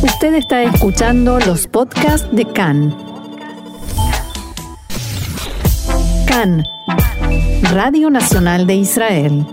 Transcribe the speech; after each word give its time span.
Usted 0.00 0.34
está 0.34 0.62
escuchando 0.62 1.40
los 1.40 1.66
podcasts 1.66 2.28
de 2.30 2.44
CAN. 2.52 2.96
CAN, 6.24 6.64
Radio 7.72 8.08
Nacional 8.08 8.68
de 8.68 8.76
Israel. 8.76 9.44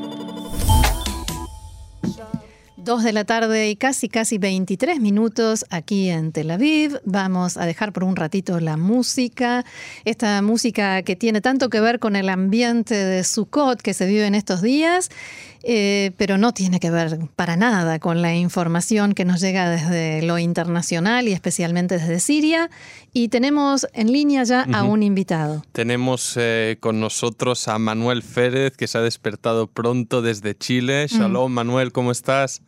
Dos 2.77 3.03
de 3.03 3.13
la 3.13 3.23
tarde 3.23 3.71
y 3.71 3.75
casi, 3.75 4.07
casi 4.09 4.37
23 4.37 4.99
minutos 4.99 5.65
aquí 5.71 6.11
en 6.11 6.31
Tel 6.31 6.51
Aviv. 6.51 6.99
Vamos 7.03 7.57
a 7.57 7.65
dejar 7.65 7.91
por 7.91 8.03
un 8.03 8.15
ratito 8.15 8.59
la 8.59 8.77
música, 8.77 9.65
esta 10.03 10.43
música 10.43 11.01
que 11.01 11.15
tiene 11.15 11.41
tanto 11.41 11.71
que 11.71 11.79
ver 11.79 11.97
con 11.97 12.15
el 12.15 12.29
ambiente 12.29 12.93
de 12.93 13.23
Sukkot 13.23 13.81
que 13.81 13.95
se 13.95 14.05
vive 14.05 14.27
en 14.27 14.35
estos 14.35 14.61
días, 14.61 15.09
eh, 15.67 16.11
pero 16.17 16.37
no 16.37 16.53
tiene 16.53 16.79
que 16.79 16.91
ver 16.91 17.17
para 17.35 17.57
nada 17.57 17.97
con 17.97 18.21
la 18.21 18.35
información 18.35 19.15
que 19.15 19.25
nos 19.25 19.41
llega 19.41 19.67
desde 19.67 20.21
lo 20.21 20.37
internacional 20.37 21.27
y 21.27 21.33
especialmente 21.33 21.97
desde 21.97 22.19
Siria. 22.19 22.69
Y 23.13 23.29
tenemos 23.29 23.87
en 23.93 24.11
línea 24.11 24.43
ya 24.43 24.67
a 24.71 24.83
un 24.83 25.01
invitado. 25.01 25.63
Tenemos 25.71 26.35
eh, 26.37 26.77
con 26.79 26.99
nosotros 26.99 27.67
a 27.67 27.79
Manuel 27.79 28.21
Férez, 28.21 28.77
que 28.77 28.85
se 28.85 28.99
ha 28.99 29.01
despertado 29.01 29.65
pronto 29.65 30.21
desde 30.21 30.55
Chile. 30.55 31.07
Shalom, 31.09 31.51
Manuel, 31.51 31.91
¿cómo 31.91 32.11
estás? 32.11 32.61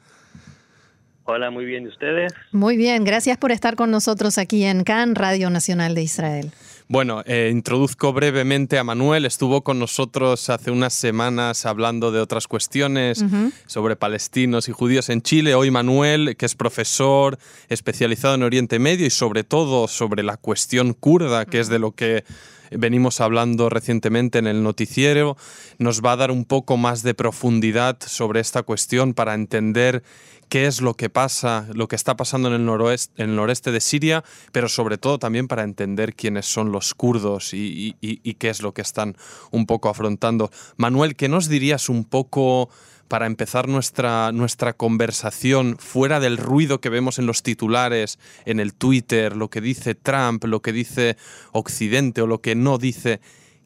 Hola, 1.25 1.51
muy 1.51 1.65
bien. 1.65 1.83
¿Y 1.83 1.89
ustedes? 1.89 2.33
Muy 2.51 2.77
bien, 2.77 3.03
gracias 3.03 3.37
por 3.37 3.51
estar 3.51 3.75
con 3.75 3.91
nosotros 3.91 4.39
aquí 4.39 4.63
en 4.63 4.83
CAN, 4.83 5.13
Radio 5.13 5.51
Nacional 5.51 5.93
de 5.93 6.01
Israel. 6.01 6.51
Bueno, 6.89 7.21
eh, 7.25 7.49
introduzco 7.51 8.13
brevemente 8.13 8.77
a 8.77 8.83
Manuel. 8.85 9.25
Estuvo 9.25 9.61
con 9.61 9.77
nosotros 9.77 10.49
hace 10.49 10.71
unas 10.71 10.93
semanas 10.93 11.65
hablando 11.65 12.13
de 12.13 12.21
otras 12.21 12.47
cuestiones 12.47 13.25
sobre 13.65 13.97
palestinos 13.97 14.69
y 14.69 14.71
judíos 14.71 15.09
en 15.09 15.21
Chile. 15.21 15.53
Hoy 15.53 15.69
Manuel, 15.69 16.37
que 16.37 16.45
es 16.45 16.55
profesor 16.55 17.37
especializado 17.67 18.35
en 18.35 18.43
Oriente 18.43 18.79
Medio 18.79 19.05
y 19.05 19.09
sobre 19.09 19.43
todo 19.43 19.89
sobre 19.89 20.23
la 20.23 20.37
cuestión 20.37 20.93
kurda, 20.93 21.45
que 21.45 21.59
es 21.59 21.67
de 21.67 21.79
lo 21.79 21.91
que 21.91 22.23
venimos 22.71 23.21
hablando 23.21 23.69
recientemente 23.69 24.39
en 24.39 24.47
el 24.47 24.63
noticiero, 24.63 25.37
nos 25.77 26.01
va 26.03 26.13
a 26.13 26.17
dar 26.17 26.31
un 26.31 26.45
poco 26.45 26.77
más 26.77 27.03
de 27.03 27.13
profundidad 27.13 27.97
sobre 28.05 28.39
esta 28.39 28.63
cuestión 28.63 29.13
para 29.13 29.33
entender 29.33 30.03
qué 30.49 30.65
es 30.65 30.81
lo 30.81 30.93
que 30.93 31.09
pasa, 31.09 31.67
lo 31.73 31.87
que 31.87 31.95
está 31.95 32.15
pasando 32.15 32.47
en 32.47 32.55
el, 32.55 32.65
noroeste, 32.65 33.27
noreste 33.27 33.71
de 33.71 33.81
Siria, 33.81 34.23
pero 34.51 34.69
sobre 34.69 34.97
todo 34.97 35.19
también 35.19 35.47
para 35.47 35.63
entender 35.63 36.15
quiénes 36.15 36.45
son 36.45 36.71
los 36.71 36.93
kurdos 36.93 37.53
y, 37.53 37.95
qué 38.39 38.49
es 38.49 38.61
lo 38.61 38.73
que 38.73 38.81
están 38.81 39.17
un 39.51 39.65
poco 39.65 39.89
afrontando. 39.89 40.49
Manuel, 40.77 41.15
¿qué 41.15 41.27
nos 41.27 41.49
dirías 41.49 41.89
un 41.89 42.05
poco 42.05 42.69
para 43.07 43.25
empezar 43.25 43.67
nuestra, 43.67 44.31
nuestra 44.31 44.73
conversación 44.73 45.77
fuera 45.77 46.19
del 46.19 46.37
ruido 46.37 46.79
que 46.79 46.89
vemos 46.89 47.19
en 47.19 47.25
los 47.25 47.43
titulares, 47.43 48.19
en 48.45 48.59
el 48.59 48.73
Twitter, 48.73 49.35
lo 49.35 49.49
que 49.49 49.61
dice 49.61 49.95
Trump, 49.95 50.43
lo 50.45 50.61
que 50.61 50.71
dice 50.71 51.17
Occidente 51.51 52.21
o 52.21 52.27
lo 52.27 52.39
que 52.39 52.55
no 52.55 52.77
dice? 52.77 53.19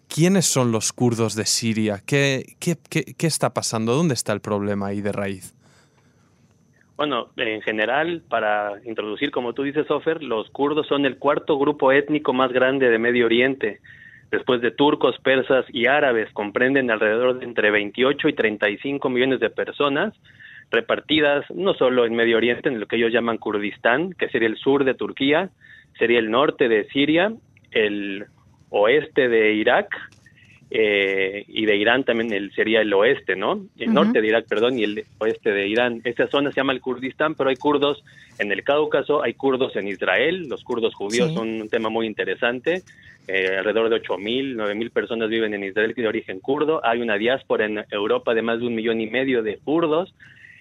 ¿Quiénes 0.08 0.45
son 0.45 0.72
los 0.72 0.92
kurdos 0.94 1.36
de 1.36 1.45
Siria? 1.45 2.02
¿Qué, 2.06 2.56
qué, 2.59 2.78
qué 2.89 3.28
está 3.28 3.53
pasando? 3.53 3.95
¿Dónde 3.95 4.14
está 4.14 4.33
el 4.33 4.42
problema 4.42 4.88
ahí 4.88 5.02
de 5.02 5.11
raíz? 5.11 5.55
Bueno, 7.02 7.30
en 7.38 7.61
general, 7.61 8.22
para 8.30 8.73
introducir, 8.86 9.31
como 9.31 9.53
tú 9.53 9.64
dices, 9.64 9.89
Ofer, 9.89 10.22
los 10.22 10.52
kurdos 10.52 10.86
son 10.86 11.05
el 11.08 11.17
cuarto 11.17 11.58
grupo 11.58 11.92
étnico 11.92 12.31
más 12.31 12.52
grande 12.52 12.89
de 12.89 13.00
Medio 13.00 13.26
Oriente. 13.26 13.80
Después 14.31 14.61
de 14.61 14.71
turcos, 14.71 15.17
persas 15.19 15.65
y 15.69 15.87
árabes, 15.87 16.31
comprenden 16.31 16.89
alrededor 16.89 17.39
de 17.39 17.45
entre 17.45 17.69
28 17.69 18.29
y 18.29 18.33
35 18.33 19.09
millones 19.09 19.41
de 19.41 19.49
personas, 19.49 20.13
repartidas 20.71 21.45
no 21.51 21.73
solo 21.73 22.05
en 22.05 22.15
Medio 22.15 22.37
Oriente, 22.37 22.69
en 22.69 22.79
lo 22.79 22.87
que 22.87 22.95
ellos 22.95 23.11
llaman 23.11 23.37
Kurdistán, 23.37 24.13
que 24.13 24.29
sería 24.29 24.47
el 24.47 24.57
sur 24.57 24.85
de 24.85 24.93
Turquía, 24.93 25.49
sería 25.99 26.19
el 26.19 26.31
norte 26.31 26.69
de 26.69 26.85
Siria, 26.85 27.33
el 27.71 28.25
oeste 28.69 29.27
de 29.27 29.53
Irak, 29.53 29.89
eh, 30.73 31.43
y 31.49 31.65
de 31.65 31.75
Irán 31.75 32.05
también 32.05 32.31
el, 32.31 32.53
sería 32.53 32.80
el 32.80 32.93
oeste, 32.93 33.36
¿no? 33.36 33.65
El 33.77 33.93
norte 33.93 34.21
de 34.21 34.27
Irak, 34.27 34.45
perdón, 34.47 34.80
y 34.80 34.86
el 34.86 35.03
oeste 35.17 35.52
de 35.52 35.67
Irán. 35.67 35.99
Esa 36.05 36.27
zona 36.27 36.49
se 36.52 36.61
llama 36.61 36.71
el 36.71 36.80
Kurdistán, 36.80 37.36
pero 37.36 37.49
hay 37.49 37.58
kurdos 37.58 38.02
en 38.39 38.53
el 38.53 38.64
Cáucaso, 38.64 39.21
hay 39.21 39.33
kurdos 39.33 39.75
en 39.75 39.89
Israel, 39.89 40.47
los 40.47 40.64
kurdos 40.64 40.95
judíos 40.95 41.33
son 41.33 41.61
un 41.61 41.67
tema 41.67 41.89
muy 41.89 42.08
interesante. 42.08 42.83
Eh, 43.27 43.58
alrededor 43.58 43.89
de 43.89 44.02
8.000, 44.02 44.55
9.000 44.55 44.92
personas 44.92 45.30
viven 45.30 45.54
en 45.54 45.64
Israel 45.64 45.93
de 45.95 46.08
origen 46.08 46.39
kurdo. 46.39 46.82
Hay 46.83 47.02
una 47.02 47.15
diáspora 47.15 47.65
en 47.65 47.86
Europa 47.92 48.33
de 48.33 48.42
más 48.42 48.59
de 48.59 48.67
un 48.67 48.76
millón 48.76 48.99
y 48.99 49.08
medio 49.08 49.43
de 49.43 49.58
kurdos. 49.58 50.14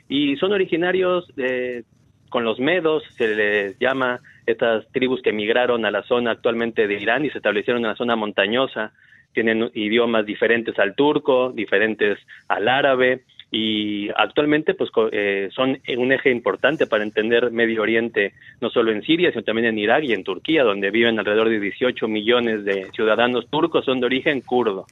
Y 0.08 0.36
son 0.36 0.52
originarios 0.52 1.26
de, 1.36 1.84
con 2.28 2.44
los 2.44 2.58
medos, 2.58 3.02
se 3.16 3.34
les 3.34 3.78
llama 3.78 4.20
estas 4.46 4.90
tribus 4.92 5.22
que 5.22 5.30
emigraron 5.30 5.84
a 5.84 5.90
la 5.90 6.02
zona 6.02 6.32
actualmente 6.32 6.86
de 6.86 6.94
Irán 6.94 7.24
y 7.24 7.30
se 7.30 7.38
establecieron 7.38 7.82
en 7.84 7.90
la 7.90 7.96
zona 7.96 8.16
montañosa. 8.16 8.92
Tienen 9.32 9.70
idiomas 9.74 10.26
diferentes 10.26 10.78
al 10.78 10.94
turco, 10.94 11.52
diferentes 11.52 12.18
al 12.48 12.68
árabe 12.68 13.22
y 13.50 14.08
actualmente 14.16 14.74
pues 14.74 14.90
eh, 15.12 15.48
son 15.52 15.78
un 15.96 16.12
eje 16.12 16.30
importante 16.30 16.86
para 16.86 17.02
entender 17.02 17.50
Medio 17.50 17.82
Oriente, 17.82 18.32
no 18.60 18.70
solo 18.70 18.92
en 18.92 19.02
Siria, 19.02 19.30
sino 19.30 19.42
también 19.42 19.66
en 19.66 19.78
Irak 19.78 20.04
y 20.04 20.12
en 20.12 20.24
Turquía, 20.24 20.62
donde 20.62 20.90
viven 20.90 21.18
alrededor 21.18 21.48
de 21.48 21.58
18 21.58 22.06
millones 22.06 22.64
de 22.64 22.90
ciudadanos 22.92 23.48
turcos, 23.50 23.84
son 23.84 24.00
de 24.00 24.06
origen 24.06 24.40
kurdo. 24.42 24.86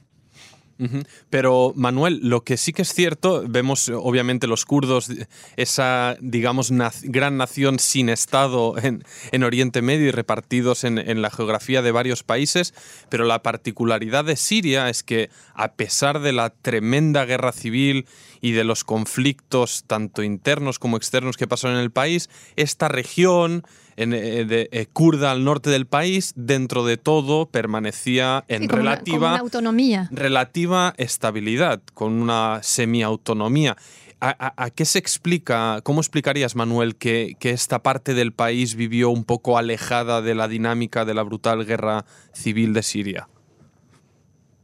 Pero 1.29 1.73
Manuel, 1.75 2.21
lo 2.23 2.43
que 2.43 2.55
sí 2.55 2.71
que 2.71 2.83
es 2.83 2.93
cierto, 2.93 3.43
vemos 3.47 3.89
obviamente 3.89 4.47
los 4.47 4.65
kurdos, 4.65 5.11
esa, 5.57 6.15
digamos, 6.21 6.71
gran 7.03 7.37
nación 7.37 7.79
sin 7.79 8.07
Estado 8.07 8.75
en, 8.77 9.03
en 9.31 9.43
Oriente 9.43 9.81
Medio 9.81 10.07
y 10.07 10.11
repartidos 10.11 10.85
en, 10.85 10.97
en, 10.97 11.21
la 11.21 11.31
geografía 11.31 11.81
de 11.81 11.91
varios 11.91 12.23
países, 12.23 12.73
pero 13.09 13.25
la 13.25 13.43
particularidad 13.43 14.23
de 14.23 14.37
Siria 14.37 14.89
es 14.89 15.03
que 15.03 15.29
a 15.53 15.73
pesar 15.73 16.21
de 16.21 16.31
la 16.31 16.49
tremenda 16.49 17.25
guerra 17.25 17.51
civil 17.51 18.05
y 18.39 18.51
de 18.53 18.63
los 18.63 18.85
conflictos 18.85 19.83
tanto 19.85 20.23
internos 20.23 20.79
como 20.79 20.95
externos 20.95 21.35
que 21.35 21.47
pasaron 21.47 21.77
en 21.77 21.83
el 21.83 21.91
país, 21.91 22.29
esta 22.55 22.87
región 22.87 23.63
en, 23.99 24.13
eh, 24.13 24.45
de, 24.45 24.69
eh, 24.71 24.85
kurda 24.91 25.31
al 25.31 25.43
norte 25.43 25.69
del 25.69 25.85
país, 25.85 26.31
dentro 26.37 26.85
de 26.85 26.95
todo 26.95 27.47
permanecía 27.47 28.45
en 28.47 28.69
relativa, 28.69 29.37
autonomía. 29.37 30.07
relativa 30.11 30.93
estabilidad, 30.97 31.81
con 31.93 32.13
una 32.13 32.61
semiautonomía. 32.63 33.75
¿A, 34.21 34.53
a, 34.57 34.69
qué 34.69 34.83
se 34.83 34.99
explica, 34.99 35.79
cómo 35.83 36.01
explicarías, 36.01 36.55
Manuel, 36.55 36.97
que, 36.97 37.35
que, 37.39 37.51
esta 37.51 37.83
parte 37.83 38.13
del 38.13 38.33
país 38.33 38.75
vivió 38.75 39.09
un 39.09 39.23
poco 39.23 39.57
alejada 39.57 40.21
de 40.21 40.35
la 40.35 40.49
dinámica 40.49 41.05
de 41.05 41.13
la 41.13 41.23
brutal 41.23 41.65
guerra 41.65 42.05
civil 42.33 42.73
de 42.73 42.83
Siria? 42.83 43.29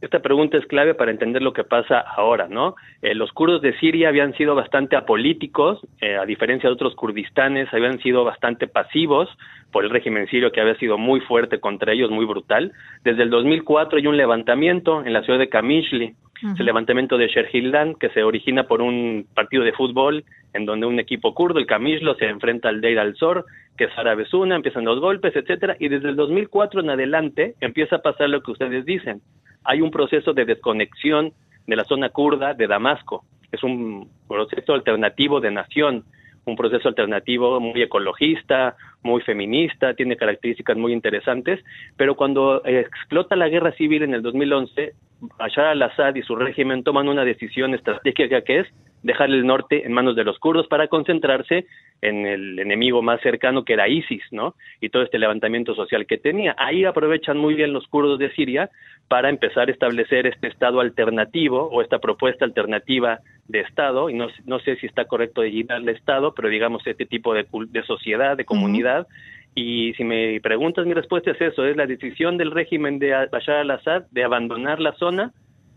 Esta 0.02 0.20
pregunta 0.20 0.58
es 0.58 0.66
clave 0.66 0.94
para 0.94 1.10
entender 1.10 1.40
lo 1.40 1.54
que 1.54 1.64
pasa 1.64 2.00
ahora, 2.00 2.48
¿no? 2.48 2.76
Eh, 3.00 3.14
los 3.14 3.32
kurdos 3.32 3.62
de 3.62 3.78
Siria 3.78 4.10
habían 4.10 4.34
sido 4.34 4.54
bastante 4.54 4.94
apolíticos, 4.94 5.80
eh, 6.02 6.16
a 6.16 6.26
diferencia 6.26 6.68
de 6.68 6.74
otros 6.74 6.94
kurdistanes, 6.94 7.72
habían 7.72 7.98
sido 8.00 8.22
bastante 8.22 8.68
pasivos 8.68 9.30
por 9.72 9.84
el 9.84 9.90
régimen 9.90 10.26
sirio 10.28 10.52
que 10.52 10.60
había 10.60 10.76
sido 10.76 10.98
muy 10.98 11.20
fuerte 11.20 11.60
contra 11.60 11.94
ellos, 11.94 12.10
muy 12.10 12.26
brutal. 12.26 12.72
Desde 13.04 13.22
el 13.22 13.30
2004 13.30 13.98
hay 13.98 14.06
un 14.06 14.18
levantamiento 14.18 15.02
en 15.02 15.14
la 15.14 15.22
ciudad 15.22 15.38
de 15.38 15.48
Kamishli, 15.48 16.14
el 16.58 16.66
levantamiento 16.66 17.16
de 17.16 17.28
Sherhildan, 17.28 17.94
que 17.94 18.10
se 18.10 18.22
origina 18.22 18.64
por 18.64 18.82
un 18.82 19.26
partido 19.34 19.64
de 19.64 19.72
fútbol 19.72 20.24
en 20.52 20.66
donde 20.66 20.86
un 20.86 21.00
equipo 21.00 21.32
kurdo, 21.34 21.58
el 21.58 21.66
Kamishlo, 21.66 22.14
se 22.16 22.26
enfrenta 22.26 22.68
al 22.68 22.82
Deir 22.82 22.98
al-Zor, 22.98 23.46
que 23.78 23.84
es 23.84 23.98
árabe 23.98 24.26
Suna, 24.26 24.56
empiezan 24.56 24.84
los 24.84 25.00
golpes, 25.00 25.34
etcétera, 25.34 25.76
y 25.80 25.88
desde 25.88 26.10
el 26.10 26.16
2004 26.16 26.80
en 26.80 26.90
adelante 26.90 27.54
empieza 27.62 27.96
a 27.96 28.02
pasar 28.02 28.28
lo 28.28 28.42
que 28.42 28.50
ustedes 28.50 28.84
dicen 28.84 29.22
hay 29.66 29.80
un 29.80 29.90
proceso 29.90 30.32
de 30.32 30.44
desconexión 30.44 31.32
de 31.66 31.76
la 31.76 31.84
zona 31.84 32.08
kurda 32.10 32.54
de 32.54 32.66
Damasco. 32.66 33.24
Es 33.52 33.62
un 33.62 34.08
proceso 34.28 34.74
alternativo 34.74 35.40
de 35.40 35.50
nación, 35.50 36.04
un 36.44 36.56
proceso 36.56 36.88
alternativo 36.88 37.58
muy 37.60 37.82
ecologista, 37.82 38.76
muy 39.02 39.20
feminista, 39.22 39.94
tiene 39.94 40.16
características 40.16 40.76
muy 40.76 40.92
interesantes, 40.92 41.64
pero 41.96 42.14
cuando 42.14 42.64
explota 42.64 43.34
la 43.34 43.48
guerra 43.48 43.72
civil 43.72 44.02
en 44.02 44.14
el 44.14 44.22
2011, 44.22 44.94
Bashar 45.38 45.66
al-Assad 45.66 46.14
y 46.14 46.22
su 46.22 46.36
régimen 46.36 46.84
toman 46.84 47.08
una 47.08 47.24
decisión 47.24 47.74
estratégica 47.74 48.42
que 48.42 48.60
es 48.60 48.68
dejar 49.06 49.30
el 49.30 49.46
norte 49.46 49.86
en 49.86 49.92
manos 49.92 50.16
de 50.16 50.24
los 50.24 50.38
kurdos 50.38 50.66
para 50.66 50.88
concentrarse 50.88 51.66
en 52.02 52.26
el 52.26 52.58
enemigo 52.58 53.02
más 53.02 53.20
cercano 53.20 53.64
que 53.64 53.74
era 53.74 53.88
ISIS, 53.88 54.22
¿no? 54.32 54.54
Y 54.80 54.88
todo 54.88 55.04
este 55.04 55.18
levantamiento 55.18 55.74
social 55.74 56.06
que 56.06 56.18
tenía. 56.18 56.54
Ahí 56.58 56.84
aprovechan 56.84 57.38
muy 57.38 57.54
bien 57.54 57.72
los 57.72 57.86
kurdos 57.86 58.18
de 58.18 58.32
Siria 58.32 58.68
para 59.08 59.30
empezar 59.30 59.68
a 59.68 59.72
establecer 59.72 60.26
este 60.26 60.48
Estado 60.48 60.80
alternativo 60.80 61.68
o 61.72 61.82
esta 61.82 62.00
propuesta 62.00 62.44
alternativa 62.44 63.20
de 63.46 63.60
Estado, 63.60 64.10
y 64.10 64.14
no, 64.14 64.26
no 64.44 64.58
sé 64.58 64.74
si 64.76 64.86
está 64.86 65.04
correcto 65.04 65.40
de 65.40 65.52
llamarle 65.52 65.92
Estado, 65.92 66.34
pero 66.34 66.48
digamos 66.48 66.84
este 66.84 67.06
tipo 67.06 67.32
de, 67.32 67.46
de 67.70 67.82
sociedad, 67.84 68.36
de 68.36 68.44
comunidad, 68.44 69.06
y 69.54 69.94
si 69.94 70.02
me 70.02 70.40
preguntas, 70.40 70.84
mi 70.84 70.94
respuesta 70.94 71.30
es 71.30 71.40
eso, 71.40 71.64
es 71.64 71.76
la 71.76 71.86
decisión 71.86 72.36
del 72.36 72.50
régimen 72.50 72.98
de 72.98 73.28
Bashar 73.30 73.58
al-Assad 73.58 74.02
de 74.10 74.24
abandonar 74.24 74.80
la 74.80 74.92
zona 74.94 75.32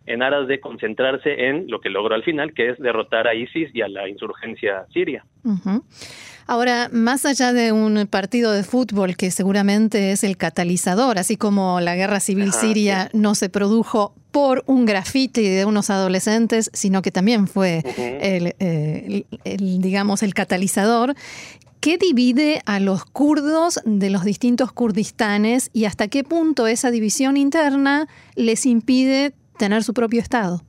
en 0.05 0.23
aras 0.23 0.47
de 0.47 0.59
concentrarse 0.59 1.47
en 1.47 1.69
lo 1.69 1.79
que 1.81 1.89
logró 1.89 2.15
al 2.15 2.23
final, 2.23 2.53
que 2.53 2.69
es 2.69 2.79
derrotar 2.79 3.27
a 3.27 3.35
ISIS 3.35 3.69
y 3.73 3.81
a 3.81 3.87
la 3.87 4.09
insurgencia 4.09 4.85
siria. 4.93 5.25
Ahora, 6.47 6.89
más 6.91 7.27
allá 7.27 7.53
de 7.53 7.71
un 7.71 8.07
partido 8.07 8.51
de 8.51 8.63
fútbol 8.63 9.15
que 9.15 9.29
seguramente 9.29 10.11
es 10.11 10.23
el 10.23 10.35
catalizador, 10.35 11.19
así 11.19 11.37
como 11.37 11.79
la 11.79 11.95
guerra 11.95 12.19
civil 12.19 12.53
siria 12.53 13.09
no 13.13 13.35
se 13.35 13.49
produjo 13.49 14.15
por 14.31 14.63
un 14.65 14.87
grafiti 14.87 15.47
de 15.47 15.65
unos 15.65 15.91
adolescentes, 15.91 16.71
sino 16.73 17.03
que 17.03 17.11
también 17.11 17.47
fue 17.47 17.83
eh, 17.85 19.23
el, 19.43 19.81
digamos, 19.81 20.23
el 20.23 20.33
catalizador. 20.33 21.13
¿Qué 21.81 21.99
divide 21.99 22.61
a 22.65 22.79
los 22.79 23.05
kurdos 23.05 23.79
de 23.85 24.09
los 24.09 24.25
distintos 24.25 24.71
kurdistanes 24.71 25.69
y 25.71 25.85
hasta 25.85 26.07
qué 26.07 26.23
punto 26.23 26.65
esa 26.65 26.89
división 26.89 27.37
interna 27.37 28.07
les 28.35 28.65
impide 28.65 29.33
tener 29.59 29.83
su 29.83 29.93
propio 29.93 30.19
Estado? 30.19 30.61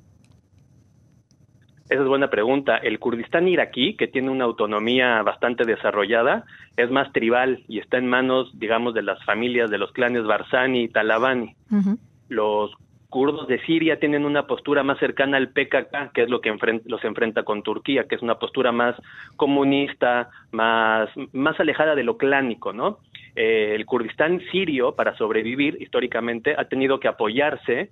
Esa 1.89 2.03
es 2.03 2.09
buena 2.09 2.31
pregunta. 2.31 2.77
El 2.77 3.01
Kurdistán 3.01 3.49
iraquí, 3.49 3.97
que 3.97 4.07
tiene 4.07 4.31
una 4.31 4.45
autonomía 4.45 5.23
bastante 5.23 5.65
desarrollada, 5.65 6.45
es 6.77 6.89
más 6.91 7.11
tribal 7.13 7.65
y 7.67 7.81
está 7.81 7.99
en 7.99 8.07
manos, 8.07 8.51
digamos, 8.61 8.95
de 8.95 9.03
las 9.03 9.25
familias 9.25 9.71
de 9.71 9.79
los 9.79 9.91
clanes 9.91 10.25
Barzani 10.25 10.83
y 10.83 10.89
Talabani. 10.89 11.57
Los 12.29 12.71
kurdos 13.09 13.49
de 13.49 13.61
Siria 13.63 13.99
tienen 13.99 14.25
una 14.25 14.47
postura 14.47 14.85
más 14.85 15.01
cercana 15.01 15.37
al 15.37 15.49
PKK, 15.49 16.13
que 16.15 16.23
es 16.23 16.31
lo 16.31 16.41
que 16.41 16.57
los 16.85 17.03
enfrenta 17.03 17.43
con 17.43 17.65
Turquía, 17.65 18.05
que 18.05 18.15
es 18.15 18.23
una 18.23 18.39
postura 18.39 18.71
más 18.71 18.95
comunista, 19.35 20.31
más, 20.53 21.09
más 21.33 21.59
alejada 21.59 21.97
de 21.97 22.05
lo 22.05 22.17
clánico, 22.17 22.73
¿no? 22.73 22.99
Eh, 23.35 23.73
el 23.75 23.85
Kurdistán 23.85 24.41
sirio, 24.53 24.95
para 24.95 25.17
sobrevivir 25.17 25.77
históricamente, 25.83 26.55
ha 26.57 26.67
tenido 26.67 27.01
que 27.01 27.09
apoyarse 27.09 27.91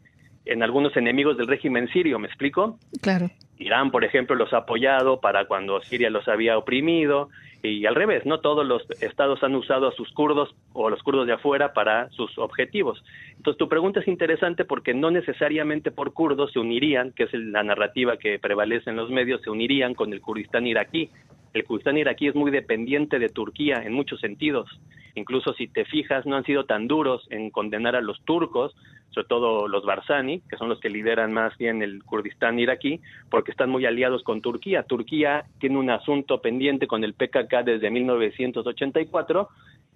en 0.49 0.63
algunos 0.63 0.97
enemigos 0.97 1.37
del 1.37 1.47
régimen 1.47 1.89
sirio, 1.89 2.19
¿me 2.19 2.27
explico? 2.27 2.79
Claro. 3.01 3.31
Irán, 3.59 3.91
por 3.91 4.05
ejemplo, 4.05 4.37
los 4.37 4.53
ha 4.53 4.59
apoyado 4.59 5.21
para 5.21 5.47
cuando 5.47 5.81
Siria 5.83 6.11
los 6.11 6.29
había 6.29 6.57
oprimido 6.57 7.29
y 7.63 7.87
al 7.87 7.97
revés, 7.97 8.25
no 8.25 8.39
todos 8.39 8.65
los 8.65 8.89
estados 9.03 9.43
han 9.43 9.55
usado 9.57 9.89
a 9.89 9.93
sus 9.93 10.13
kurdos 10.13 10.55
o 10.73 10.87
a 10.87 10.91
los 10.91 11.03
kurdos 11.03 11.27
de 11.27 11.33
afuera 11.33 11.73
para 11.73 12.09
sus 12.11 12.39
objetivos. 12.39 13.03
Entonces, 13.37 13.59
tu 13.59 13.69
pregunta 13.69 13.99
es 13.99 14.07
interesante 14.07 14.65
porque 14.65 14.95
no 14.95 15.11
necesariamente 15.11 15.91
por 15.91 16.13
kurdos 16.13 16.53
se 16.53 16.61
unirían, 16.61 17.11
que 17.13 17.25
es 17.25 17.35
la 17.35 17.65
narrativa 17.65 18.17
que 18.17 18.39
prevalece 18.39 18.91
en 18.91 18.97
los 18.97 19.11
medios, 19.11 19.43
se 19.43 19.51
unirían 19.51 19.95
con 19.95 20.13
el 20.13 20.21
Kurdistán 20.21 20.69
iraquí. 20.69 21.11
El 21.53 21.65
Kurdistán 21.65 21.99
iraquí 21.99 22.29
es 22.29 22.37
muy 22.37 22.53
dependiente 22.53 23.19
de 23.19 23.29
Turquía 23.29 23.83
en 23.85 23.93
muchos 23.93 24.21
sentidos. 24.21 24.71
Incluso 25.19 25.53
si 25.53 25.69
te 25.69 25.85
fijas, 25.85 26.25
no 26.25 26.37
han 26.37 26.45
sido 26.45 26.65
tan 26.65 26.89
duros 26.89 27.27
en 27.31 27.51
condenar 27.51 27.97
a 27.97 28.01
los 28.01 28.25
turcos, 28.25 28.75
sobre 29.11 29.27
todo 29.27 29.69
los 29.69 29.85
Barzani, 29.85 30.41
que 30.49 30.57
son 30.57 30.69
los 30.69 30.81
que 30.81 30.89
lideran 30.89 31.33
más 31.33 31.57
bien 31.59 31.83
el 31.83 32.03
Kurdistán 32.05 32.59
iraquí, 32.59 33.01
porque 33.31 33.51
están 33.51 33.71
muy 33.71 33.85
aliados 33.85 34.23
con 34.23 34.41
Turquía. 34.41 34.85
Turquía 34.85 35.45
tiene 35.59 35.79
un 35.79 35.91
asunto 35.91 36.41
pendiente 36.41 36.87
con 36.87 37.05
el 37.05 37.15
PKK 37.15 37.65
desde 37.65 37.91
1984 37.91 39.49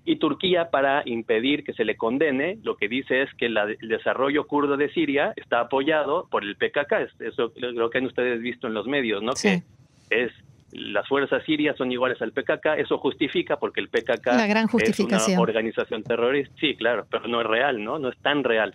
y 0.05 0.17
Turquía, 0.17 0.71
para 0.71 1.03
impedir 1.07 1.63
que 1.63 1.75
se 1.75 1.85
le 1.85 1.97
condene, 1.97 2.59
lo 2.65 2.77
que 2.77 2.89
dice 2.89 3.23
es 3.23 3.33
que 3.35 3.47
el 3.47 3.79
desarrollo 3.83 4.47
kurdo 4.49 4.77
de 4.77 4.91
Siria 4.91 5.33
está 5.37 5.61
apoyado 5.61 6.27
por 6.29 6.43
el 6.43 6.57
PKK. 6.57 6.93
Eso 7.21 7.53
es 7.55 7.63
lo 7.63 7.89
que 7.89 7.99
han 7.99 8.07
ustedes 8.07 8.41
visto 8.41 8.67
en 8.67 8.75
los 8.75 8.87
medios, 8.89 9.23
¿no? 9.23 9.33
Que 9.35 9.63
es 10.11 10.33
las 10.73 11.07
fuerzas 11.07 11.45
sirias 11.45 11.77
son 11.77 11.93
iguales 11.93 12.21
al 12.23 12.33
PKK, 12.33 12.79
eso 12.79 12.99
justifica 12.99 13.59
porque 13.59 13.81
el 13.81 13.89
PKK 13.89 14.29
es 14.29 15.29
una 15.29 15.41
organización 15.41 16.03
terrorista. 16.03 16.55
Sí, 16.59 16.75
claro, 16.77 17.07
pero 17.11 17.29
no 17.29 17.41
es 17.41 17.47
real, 17.47 17.83
¿no? 17.83 17.99
No 17.99 18.09
es 18.09 18.19
tan 18.19 18.43
real. 18.43 18.75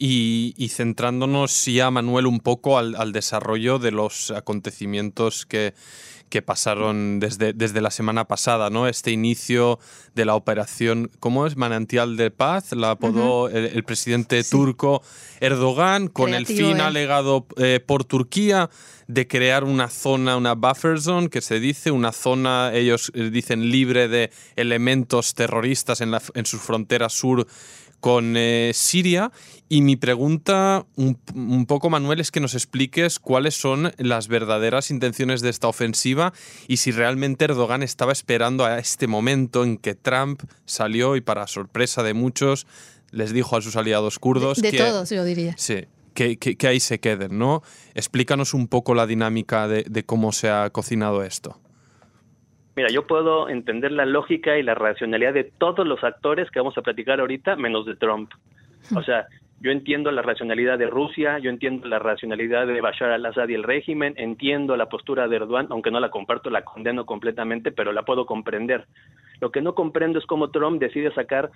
Y, 0.00 0.68
centrándonos 0.70 1.66
ya, 1.66 1.90
Manuel, 1.90 2.26
un 2.26 2.38
poco 2.38 2.78
al, 2.78 3.12
desarrollo 3.12 3.80
de 3.80 3.90
los 3.90 4.30
acontecimientos 4.30 5.44
que, 5.44 5.74
que 6.28 6.42
pasaron 6.42 7.20
desde, 7.20 7.52
desde 7.52 7.80
la 7.80 7.90
semana 7.90 8.26
pasada, 8.26 8.70
¿no? 8.70 8.88
Este 8.88 9.10
inicio 9.10 9.78
de 10.14 10.24
la 10.24 10.34
operación, 10.34 11.10
¿cómo 11.20 11.46
es? 11.46 11.56
Manantial 11.56 12.16
de 12.16 12.30
Paz, 12.30 12.72
la 12.72 12.92
apodó 12.92 13.48
el, 13.48 13.84
presidente 13.84 14.42
turco 14.44 15.02
Erdogan, 15.40 16.08
con 16.08 16.34
el 16.34 16.46
fin 16.46 16.80
alegado 16.80 17.46
eh, 17.56 17.80
por 17.84 18.04
Turquía 18.04 18.70
de 19.06 19.26
crear 19.26 19.64
una 19.64 19.88
zona, 19.88 20.36
una 20.36 20.54
buffer 20.54 21.00
zone, 21.00 21.30
que 21.30 21.40
se 21.40 21.60
dice, 21.60 21.90
una 21.90 22.12
zona, 22.12 22.72
ellos 22.74 23.10
eh, 23.14 23.30
dicen, 23.30 23.70
libre 23.70 24.08
de 24.08 24.30
elementos 24.54 25.34
terroristas 25.34 26.00
en, 26.02 26.10
la, 26.10 26.22
en 26.34 26.44
su 26.44 26.58
frontera 26.58 27.08
sur 27.08 27.46
con 28.00 28.34
eh, 28.36 28.72
Siria. 28.74 29.32
Y 29.68 29.82
mi 29.82 29.96
pregunta, 29.96 30.86
un, 30.96 31.66
poco, 31.66 31.90
Manuel, 31.90 32.20
es 32.20 32.30
que 32.30 32.40
nos 32.40 32.54
expliques 32.54 33.18
cuáles 33.18 33.54
son 33.54 33.92
las 33.98 34.28
verdaderas 34.28 34.90
intenciones 34.90 35.42
de 35.42 35.50
esta 35.50 35.68
ofensiva 35.68 36.17
y 36.66 36.78
si 36.78 36.90
realmente 36.90 37.44
Erdogan 37.44 37.82
estaba 37.82 38.12
esperando 38.12 38.64
a 38.64 38.78
este 38.78 39.06
momento 39.06 39.64
en 39.64 39.78
que 39.78 39.94
Trump 39.94 40.42
salió 40.64 41.16
y, 41.16 41.20
para 41.20 41.46
sorpresa 41.46 42.02
de 42.02 42.14
muchos, 42.14 42.66
les 43.10 43.32
dijo 43.32 43.56
a 43.56 43.62
sus 43.62 43.76
aliados 43.76 44.18
kurdos. 44.18 44.60
De, 44.60 44.72
todos, 44.72 45.10
yo 45.10 45.24
diría. 45.24 45.54
Sí. 45.56 45.86
Que, 46.14 46.36
que, 46.36 46.66
ahí 46.66 46.80
se 46.80 46.98
queden, 46.98 47.38
¿no? 47.38 47.62
Explícanos 47.94 48.52
un 48.52 48.66
poco 48.66 48.94
la 48.94 49.06
dinámica 49.06 49.68
de 49.68 50.02
cómo 50.04 50.32
se 50.32 50.50
ha 50.50 50.68
cocinado 50.70 51.22
esto. 51.22 51.60
Mira, 52.78 52.90
yo 52.90 53.08
puedo 53.08 53.48
entender 53.48 53.90
la 53.90 54.06
lógica 54.06 54.56
y 54.56 54.62
la 54.62 54.76
racionalidad 54.76 55.34
de 55.34 55.42
todos 55.42 55.84
los 55.84 56.04
actores 56.04 56.48
que 56.52 56.60
vamos 56.60 56.78
a 56.78 56.82
platicar 56.82 57.18
ahorita, 57.18 57.56
menos 57.56 57.84
de 57.86 57.96
Trump. 57.96 58.30
O 58.94 59.02
sea, 59.02 59.26
yo 59.60 59.72
entiendo 59.72 60.12
la 60.12 60.22
racionalidad 60.22 60.78
de 60.78 60.86
Rusia, 60.86 61.38
yo 61.38 61.50
entiendo 61.50 61.88
la 61.88 61.98
racionalidad 61.98 62.66
de 62.66 62.80
Bashar 62.80 63.10
al-Assad 63.10 63.48
y 63.48 63.54
el 63.54 63.64
régimen, 63.64 64.14
entiendo 64.16 64.76
la 64.76 64.88
postura 64.88 65.26
de 65.26 65.36
Erdogan, 65.36 65.66
aunque 65.70 65.90
no 65.90 65.98
la 65.98 66.10
comparto, 66.10 66.48
la 66.48 66.62
condeno 66.62 67.06
completamente, 67.06 67.72
pero 67.72 67.92
la 67.92 68.04
puedo 68.04 68.24
comprender. 68.24 68.86
Lo 69.40 69.50
que 69.50 69.60
no 69.60 69.74
comprendo 69.74 70.18
es 70.18 70.26
cómo 70.26 70.50
Trump 70.50 70.80
decide 70.80 71.12
sacar 71.12 71.50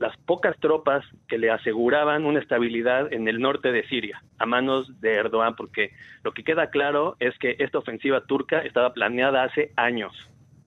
las 0.00 0.16
pocas 0.16 0.58
tropas 0.58 1.04
que 1.28 1.38
le 1.38 1.50
aseguraban 1.50 2.24
una 2.24 2.40
estabilidad 2.40 3.12
en 3.12 3.28
el 3.28 3.40
norte 3.40 3.70
de 3.70 3.86
Siria 3.86 4.20
a 4.38 4.46
manos 4.46 5.00
de 5.00 5.14
Erdogan, 5.14 5.54
porque 5.54 5.92
lo 6.24 6.32
que 6.32 6.42
queda 6.42 6.70
claro 6.70 7.16
es 7.20 7.38
que 7.38 7.54
esta 7.60 7.78
ofensiva 7.78 8.22
turca 8.22 8.58
estaba 8.60 8.92
planeada 8.92 9.44
hace 9.44 9.70
años 9.76 10.12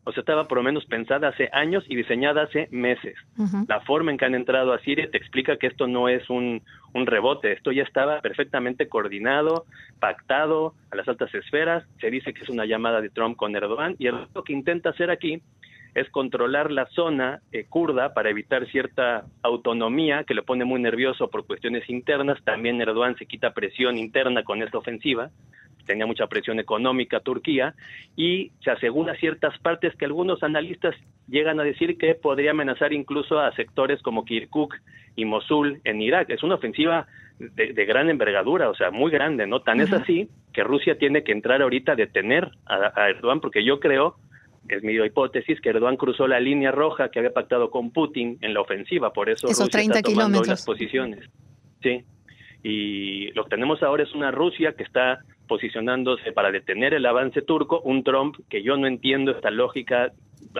o 0.07 0.13
sea, 0.13 0.21
estaba 0.21 0.47
por 0.47 0.57
lo 0.57 0.63
menos 0.63 0.85
pensada 0.85 1.27
hace 1.27 1.49
años 1.51 1.83
y 1.89 1.97
diseñada 1.97 2.43
hace 2.43 2.69
meses. 2.71 3.17
La 3.67 3.81
forma 3.81 4.09
en 4.09 4.17
que 4.17 4.23
han 4.23 4.35
entrado 4.35 4.71
a 4.71 4.79
Siria 4.79 5.11
te 5.11 5.17
explica 5.17 5.57
que 5.57 5.67
esto 5.67 5.85
no 5.85 6.07
es 6.07 6.29
un, 6.29 6.61
un 6.93 7.05
rebote, 7.05 7.51
esto 7.51 7.73
ya 7.73 7.83
estaba 7.83 8.21
perfectamente 8.21 8.87
coordinado, 8.87 9.65
pactado 9.99 10.75
a 10.91 10.95
las 10.95 11.09
altas 11.09 11.35
esferas, 11.35 11.83
se 11.99 12.09
dice 12.09 12.33
que 12.33 12.41
es 12.41 12.49
una 12.49 12.65
llamada 12.65 13.01
de 13.01 13.09
Trump 13.09 13.35
con 13.35 13.53
Erdogan 13.53 13.97
y 13.99 14.07
lo 14.07 14.43
que 14.45 14.53
intenta 14.53 14.91
hacer 14.91 15.11
aquí 15.11 15.41
es 15.93 16.09
controlar 16.09 16.71
la 16.71 16.85
zona 16.85 17.41
eh, 17.51 17.65
kurda 17.67 18.13
para 18.13 18.29
evitar 18.29 18.65
cierta 18.67 19.25
autonomía 19.41 20.23
que 20.23 20.35
le 20.35 20.43
pone 20.43 20.63
muy 20.63 20.79
nervioso 20.79 21.29
por 21.29 21.45
cuestiones 21.45 21.89
internas. 21.89 22.41
También 22.45 22.79
Erdogan 22.79 23.17
se 23.17 23.25
quita 23.25 23.51
presión 23.51 23.97
interna 23.97 24.43
con 24.43 24.61
esta 24.61 24.77
ofensiva 24.77 25.31
tenía 25.87 26.05
mucha 26.05 26.27
presión 26.27 26.59
económica 26.59 27.21
Turquía 27.21 27.73
y 28.15 28.51
se 28.63 28.69
asegura 28.69 29.15
ciertas 29.15 29.57
partes 29.59 29.95
que 29.95 30.05
algunos 30.05 30.43
analistas 30.43 30.95
llegan 31.27 31.59
a 31.59 31.63
decir 31.63 31.97
que 31.97 32.13
podría 32.13 32.51
amenazar 32.51 32.93
incluso 32.93 33.39
a 33.39 33.51
sectores 33.55 34.01
como 34.03 34.25
Kirkuk 34.25 34.75
y 35.15 35.25
Mosul 35.25 35.81
en 35.83 36.01
Irak. 36.01 36.29
Es 36.29 36.43
una 36.43 36.55
ofensiva 36.55 37.07
de, 37.39 37.85
gran 37.85 38.09
envergadura, 38.09 38.69
o 38.69 38.75
sea, 38.75 38.91
muy 38.91 39.11
grande, 39.11 39.47
¿no? 39.47 39.61
Tan 39.61 39.79
es 39.79 39.91
así 39.93 40.29
que 40.53 40.63
Rusia 40.63 40.97
tiene 40.97 41.23
que 41.23 41.31
entrar 41.31 41.61
ahorita 41.61 41.93
a 41.93 41.95
detener 41.95 42.49
a, 42.65 43.09
Erdogan 43.09 43.41
porque 43.41 43.63
yo 43.63 43.79
creo 43.79 44.15
es 44.69 44.83
mi 44.83 44.93
hipótesis, 44.93 45.61
que 45.61 45.69
Erdogan 45.69 45.95
cruzó 45.95 46.27
la 46.27 46.41
línea 46.41 46.71
roja 46.71 47.09
que 47.09 47.19
había 47.19 47.31
pactado 47.31 47.71
con 47.71 47.91
Putin 47.91 48.37
en 48.41 48.53
la 48.53 48.59
ofensiva, 48.59 49.13
por 49.13 49.29
eso 49.29 49.47
Rusia 49.47 49.81
está 49.81 50.01
tomando 50.01 50.41
las 50.43 50.65
posiciones. 50.65 51.29
Sí, 51.81 52.03
y 52.63 53.31
lo 53.31 53.45
que 53.45 53.51
tenemos 53.51 53.81
ahora 53.81 54.03
es 54.03 54.13
una 54.13 54.31
Rusia 54.31 54.73
que 54.73 54.83
está 54.83 55.19
posicionándose 55.47 56.31
para 56.31 56.51
detener 56.51 56.93
el 56.93 57.05
avance 57.05 57.41
turco, 57.41 57.81
un 57.81 58.03
Trump 58.03 58.37
que 58.49 58.63
yo 58.63 58.77
no 58.77 58.87
entiendo 58.87 59.31
esta 59.31 59.49
lógica, 59.49 60.11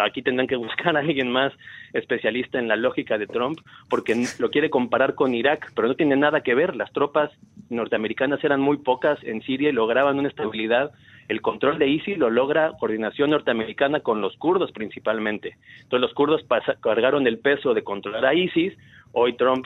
aquí 0.02 0.22
tendrán 0.22 0.48
que 0.48 0.56
buscar 0.56 0.96
a 0.96 1.00
alguien 1.00 1.32
más 1.32 1.54
especialista 1.94 2.60
en 2.60 2.68
la 2.68 2.76
lógica 2.76 3.18
de 3.18 3.28
Trump, 3.28 3.60
porque 3.90 4.16
lo 4.40 4.50
quiere 4.50 4.70
comparar 4.70 5.16
con 5.16 5.34
Irak, 5.34 5.72
pero 5.76 5.88
no 5.88 5.96
tiene 5.96 6.16
nada 6.16 6.42
que 6.42 6.56
ver, 6.56 6.76
las 6.76 6.92
tropas 6.92 7.32
norteamericanas 7.70 8.44
eran 8.44 8.62
muy 8.62 8.78
pocas 8.78 9.22
en 9.24 9.42
Siria 9.42 9.70
y 9.70 9.74
lograban 9.74 10.20
una 10.20 10.30
estabilidad, 10.30 10.92
el 11.28 11.42
control 11.42 11.78
de 11.78 11.88
ISIS 11.88 12.18
lo 12.18 12.30
logra 12.30 12.72
coordinación 12.80 13.32
norteamericana 13.32 14.00
con 14.00 14.22
los 14.22 14.36
kurdos 14.38 14.72
principalmente, 14.72 15.58
entonces 15.82 16.02
los 16.02 16.14
kurdos 16.14 16.46
cargaron 16.82 17.28
el 17.28 17.40
peso 17.40 17.74
de 17.74 17.84
controlar 17.84 18.26
a 18.26 18.34
ISIS, 18.34 18.74
hoy 19.12 19.34
Trump 19.34 19.66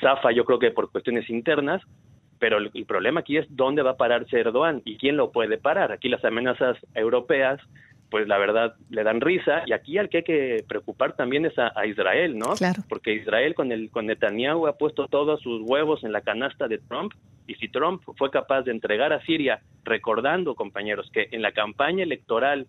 zafa 0.00 0.32
yo 0.32 0.44
creo 0.44 0.58
que 0.58 0.70
por 0.70 0.90
cuestiones 0.90 1.28
internas, 1.30 1.82
pero 2.42 2.58
el, 2.58 2.86
problema 2.86 3.20
aquí 3.20 3.36
es 3.36 3.46
dónde 3.50 3.82
va 3.82 3.92
a 3.92 3.96
pararse 3.96 4.40
Erdogan 4.40 4.82
y 4.84 4.96
quién 4.96 5.16
lo 5.16 5.30
puede 5.30 5.58
parar. 5.58 5.92
Aquí 5.92 6.08
las 6.08 6.24
amenazas 6.24 6.76
europeas 6.92 7.60
pues 8.10 8.26
la 8.26 8.36
verdad 8.36 8.74
le 8.90 9.04
dan 9.04 9.20
risa. 9.20 9.62
Y 9.64 9.72
aquí 9.72 9.96
al 9.96 10.08
que 10.08 10.16
hay 10.18 10.22
que 10.24 10.64
preocupar 10.66 11.14
también 11.14 11.46
es 11.46 11.56
a, 11.56 11.86
Israel, 11.86 12.36
¿no? 12.36 12.54
Claro. 12.54 12.82
Porque 12.88 13.14
Israel 13.14 13.54
con, 13.54 13.70
el, 13.70 13.92
con 13.92 14.06
Netanyahu 14.06 14.66
ha 14.66 14.76
puesto 14.76 15.06
todos 15.06 15.40
sus 15.40 15.62
huevos 15.62 16.02
en 16.02 16.10
la 16.10 16.22
canasta 16.22 16.66
de 16.66 16.78
Trump. 16.78 17.12
Y 17.46 17.54
si 17.54 17.68
Trump 17.68 18.02
fue 18.16 18.32
capaz 18.32 18.62
de 18.62 18.72
entregar 18.72 19.12
a 19.12 19.24
Siria, 19.24 19.60
recordando, 19.84 20.56
compañeros, 20.56 21.08
que 21.12 21.28
en 21.30 21.42
la 21.42 21.52
campaña 21.52 22.02
electoral 22.02 22.66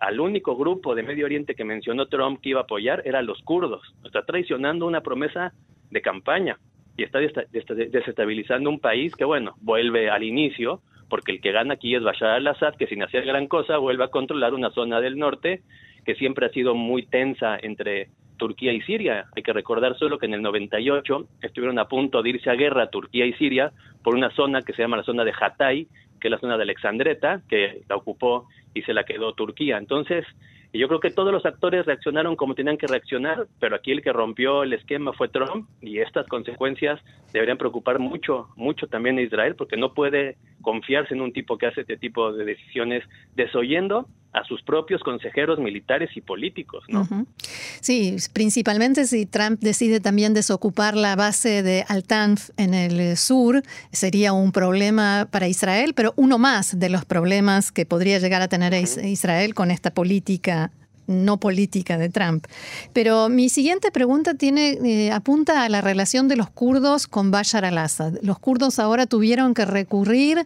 al 0.00 0.20
único 0.20 0.54
grupo 0.54 0.94
de 0.94 1.02
Medio 1.02 1.24
Oriente 1.24 1.54
que 1.54 1.64
mencionó 1.64 2.08
Trump 2.08 2.42
que 2.42 2.50
iba 2.50 2.60
a 2.60 2.64
apoyar 2.64 3.00
era 3.06 3.22
los 3.22 3.40
kurdos. 3.40 3.94
Está 4.04 4.26
traicionando 4.26 4.86
una 4.86 5.00
promesa 5.00 5.54
de 5.90 6.02
campaña 6.02 6.58
y 6.96 7.02
está 7.02 7.18
desestabilizando 7.18 8.70
un 8.70 8.80
país 8.80 9.14
que, 9.14 9.24
bueno, 9.24 9.54
vuelve 9.60 10.10
al 10.10 10.22
inicio, 10.22 10.80
porque 11.08 11.32
el 11.32 11.40
que 11.40 11.52
gana 11.52 11.74
aquí 11.74 11.94
es 11.94 12.02
Bashar 12.02 12.30
al-Assad, 12.30 12.76
que 12.76 12.86
sin 12.86 13.02
hacer 13.02 13.24
gran 13.24 13.46
cosa 13.46 13.78
vuelve 13.78 14.04
a 14.04 14.08
controlar 14.08 14.54
una 14.54 14.70
zona 14.70 15.00
del 15.00 15.18
norte 15.18 15.62
que 16.04 16.14
siempre 16.14 16.46
ha 16.46 16.50
sido 16.50 16.74
muy 16.74 17.06
tensa 17.06 17.58
entre 17.60 18.08
Turquía 18.36 18.72
y 18.72 18.80
Siria. 18.82 19.26
Hay 19.34 19.42
que 19.42 19.52
recordar 19.52 19.96
solo 19.96 20.18
que 20.18 20.26
en 20.26 20.34
el 20.34 20.42
98 20.42 21.28
estuvieron 21.42 21.78
a 21.78 21.88
punto 21.88 22.22
de 22.22 22.30
irse 22.30 22.50
a 22.50 22.54
guerra 22.54 22.90
Turquía 22.90 23.26
y 23.26 23.32
Siria 23.34 23.72
por 24.02 24.14
una 24.14 24.30
zona 24.30 24.62
que 24.62 24.72
se 24.72 24.82
llama 24.82 24.98
la 24.98 25.04
zona 25.04 25.24
de 25.24 25.32
Hatay, 25.38 25.86
que 26.20 26.28
es 26.28 26.30
la 26.30 26.38
zona 26.38 26.56
de 26.56 26.64
Alexandreta, 26.64 27.42
que 27.48 27.82
la 27.88 27.96
ocupó 27.96 28.48
y 28.74 28.82
se 28.82 28.92
la 28.92 29.04
quedó 29.04 29.32
Turquía. 29.32 29.78
Entonces, 29.78 30.26
y 30.74 30.80
yo 30.80 30.88
creo 30.88 30.98
que 30.98 31.12
todos 31.12 31.32
los 31.32 31.46
actores 31.46 31.86
reaccionaron 31.86 32.34
como 32.34 32.56
tenían 32.56 32.76
que 32.76 32.88
reaccionar, 32.88 33.46
pero 33.60 33.76
aquí 33.76 33.92
el 33.92 34.02
que 34.02 34.12
rompió 34.12 34.64
el 34.64 34.72
esquema 34.72 35.12
fue 35.12 35.28
Trump 35.28 35.68
y 35.80 36.00
estas 36.00 36.26
consecuencias 36.26 37.00
deberían 37.32 37.58
preocupar 37.58 38.00
mucho, 38.00 38.48
mucho 38.56 38.88
también 38.88 39.16
a 39.18 39.22
Israel, 39.22 39.54
porque 39.54 39.76
no 39.76 39.94
puede 39.94 40.36
confiarse 40.64 41.14
en 41.14 41.20
un 41.20 41.32
tipo 41.32 41.56
que 41.56 41.66
hace 41.66 41.82
este 41.82 41.96
tipo 41.96 42.32
de 42.32 42.44
decisiones 42.44 43.04
desoyendo 43.36 44.08
a 44.32 44.42
sus 44.42 44.62
propios 44.62 45.00
consejeros 45.02 45.60
militares 45.60 46.10
y 46.16 46.20
políticos, 46.20 46.84
¿no? 46.88 47.06
Sí, 47.80 48.16
principalmente 48.32 49.04
si 49.06 49.26
Trump 49.26 49.60
decide 49.60 50.00
también 50.00 50.34
desocupar 50.34 50.96
la 50.96 51.14
base 51.14 51.62
de 51.62 51.84
Al-Tanf 51.86 52.50
en 52.56 52.74
el 52.74 53.16
sur, 53.16 53.62
sería 53.92 54.32
un 54.32 54.50
problema 54.50 55.28
para 55.30 55.46
Israel, 55.46 55.92
pero 55.94 56.14
uno 56.16 56.38
más 56.38 56.80
de 56.80 56.88
los 56.88 57.04
problemas 57.04 57.70
que 57.70 57.86
podría 57.86 58.18
llegar 58.18 58.42
a 58.42 58.48
tener 58.48 58.74
Israel 58.74 59.54
con 59.54 59.70
esta 59.70 59.94
política 59.94 60.72
no 61.06 61.38
política 61.38 61.98
de 61.98 62.08
Trump. 62.08 62.46
Pero 62.92 63.28
mi 63.28 63.48
siguiente 63.48 63.90
pregunta 63.90 64.34
tiene, 64.34 64.78
eh, 64.84 65.12
apunta 65.12 65.64
a 65.64 65.68
la 65.68 65.80
relación 65.80 66.28
de 66.28 66.36
los 66.36 66.50
kurdos 66.50 67.06
con 67.06 67.30
Bashar 67.30 67.64
al-Assad. 67.64 68.14
Los 68.22 68.38
kurdos 68.38 68.78
ahora 68.78 69.06
tuvieron 69.06 69.54
que 69.54 69.64
recurrir 69.64 70.44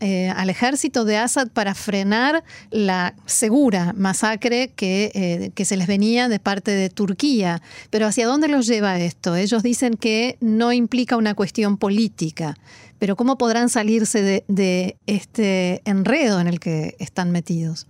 eh, 0.00 0.32
al 0.34 0.50
ejército 0.50 1.04
de 1.04 1.18
Assad 1.18 1.48
para 1.48 1.74
frenar 1.74 2.42
la 2.70 3.14
segura 3.26 3.92
masacre 3.96 4.72
que, 4.74 5.10
eh, 5.14 5.50
que 5.54 5.64
se 5.64 5.76
les 5.76 5.86
venía 5.86 6.28
de 6.28 6.38
parte 6.38 6.70
de 6.70 6.90
Turquía. 6.90 7.62
Pero 7.90 8.06
¿hacia 8.06 8.26
dónde 8.26 8.48
los 8.48 8.66
lleva 8.66 8.98
esto? 8.98 9.36
Ellos 9.36 9.62
dicen 9.62 9.94
que 9.94 10.36
no 10.40 10.72
implica 10.72 11.16
una 11.16 11.34
cuestión 11.34 11.76
política. 11.76 12.56
Pero 12.98 13.16
¿cómo 13.16 13.36
podrán 13.36 13.68
salirse 13.68 14.44
de 14.46 14.96
este 15.06 15.82
enredo 15.84 16.38
en 16.40 16.46
el 16.46 16.60
que 16.60 16.94
están 17.00 17.32
metidos? 17.32 17.86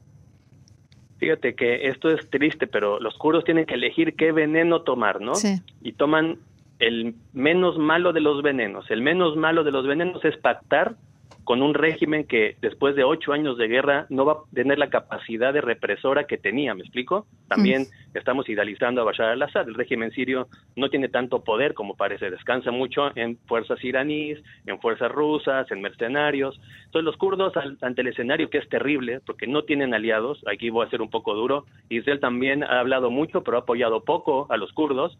Fíjate 1.23 1.55
que 1.55 1.87
esto 1.87 2.11
es 2.11 2.29
triste, 2.31 2.67
pero 2.67 2.99
los 2.99 3.17
kurdos 3.17 3.45
tienen 3.45 3.65
que 3.65 3.75
elegir 3.75 4.17
qué 4.17 4.33
veneno 4.33 4.83
tomar, 4.83 5.21
¿no? 5.21 5.37
Sí. 5.37 5.63
Y 5.81 5.93
toman 5.93 6.39
el 6.81 7.15
menos 7.33 7.79
malo 7.79 8.13
de 8.13 8.21
los 8.21 8.43
venenos. 8.43 8.91
El 8.91 9.03
menos 9.03 9.37
malo 9.37 9.63
de 9.63 9.71
los 9.71 9.87
venenos 9.87 10.25
es 10.25 10.37
pactar 10.39 10.97
con 11.45 11.63
un 11.63 11.75
régimen 11.75 12.25
que 12.25 12.57
después 12.61 12.95
de 12.95 13.05
ocho 13.05 13.33
años 13.33 13.59
de 13.59 13.69
guerra 13.69 14.07
no 14.11 14.25
va 14.25 14.33
a 14.33 14.55
tener 14.55 14.79
la 14.79 14.91
capacidad 14.91 15.53
de 15.53 15.61
represora 15.61 16.25
que 16.25 16.39
tenía, 16.39 16.75
¿me 16.75 16.83
explico? 16.83 17.27
También 17.49 17.83
mm. 17.83 18.17
estamos 18.17 18.49
idealizando 18.49 19.01
a 19.01 19.05
Bashar 19.05 19.31
al-Assad, 19.31 19.69
el 19.69 19.75
régimen 19.75 20.13
sirio 20.13 20.49
no 20.77 20.89
tiene 20.89 21.09
tanto 21.09 21.43
poder 21.43 21.75
como 21.75 21.97
parece, 21.97 22.31
descansa 22.31 22.71
mucho 22.71 23.11
en 23.17 23.39
fuerzas 23.47 23.83
iraníes, 23.85 24.43
en 24.67 24.81
fuerzas 24.81 25.11
rusas, 25.11 25.71
en 25.71 25.81
mercenarios. 25.81 26.61
Entonces 26.85 27.05
los 27.05 27.17
kurdos 27.17 27.53
ante 27.81 28.03
el 28.03 28.09
escenario 28.09 28.49
que 28.49 28.59
es 28.59 28.69
terrible, 28.69 29.21
porque 29.27 29.47
no 29.47 29.65
tienen 29.65 29.95
aliados, 29.95 30.43
aquí 30.47 30.71
voy 30.71 30.87
a 30.87 30.91
ser 30.91 31.03
un 31.03 31.11
poco 31.11 31.35
duro, 31.35 31.67
Israel 31.89 32.21
también 32.21 32.63
ha 32.63 32.81
hablado 32.81 33.11
mucho, 33.11 33.43
pero 33.43 33.57
ha 33.57 33.61
apoyado 33.61 34.05
poco 34.05 34.47
a 34.51 34.57
los 34.57 34.73
kurdos, 34.73 35.19